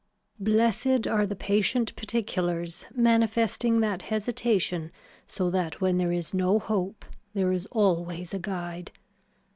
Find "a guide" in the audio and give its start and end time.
8.33-8.91